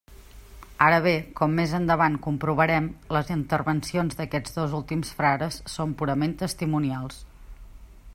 Ara 0.85 0.99
bé, 1.07 1.11
com 1.39 1.51
més 1.59 1.75
endavant 1.79 2.15
comprovarem, 2.27 2.87
les 3.17 3.29
intervencions 3.35 4.19
d'aquests 4.23 4.57
dos 4.57 4.75
últims 4.81 5.13
frares 5.21 5.61
són 5.75 5.95
purament 6.01 6.35
testimonials. 6.41 7.21